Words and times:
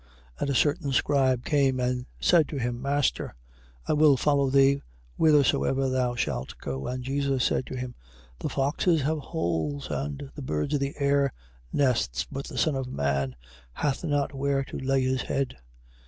8:19. 0.37 0.41
And 0.41 0.49
a 0.49 0.55
certain 0.55 0.91
scribe 0.93 1.45
came 1.45 1.79
and 1.79 2.07
said 2.19 2.49
to 2.49 2.57
him: 2.57 2.81
Master, 2.81 3.35
I 3.87 3.93
will 3.93 4.17
follow 4.17 4.49
thee 4.49 4.81
whithersoever 5.17 5.89
thou 5.89 6.15
shalt 6.15 6.57
go. 6.57 6.79
8:20. 6.81 6.91
And 6.95 7.03
Jesus 7.03 7.43
saith 7.43 7.65
to 7.65 7.77
him: 7.77 7.93
The 8.39 8.49
foxes 8.49 9.03
have 9.03 9.19
holes, 9.19 9.91
and 9.91 10.31
the 10.33 10.41
birds 10.41 10.73
of 10.73 10.79
the 10.79 10.95
air 10.97 11.31
nests; 11.71 12.25
but 12.31 12.45
the 12.47 12.57
Son 12.57 12.75
of 12.75 12.87
man 12.87 13.35
hath 13.73 14.03
not 14.03 14.33
where 14.33 14.63
to 14.63 14.77
lay 14.79 15.01
his 15.03 15.21
head. 15.21 15.57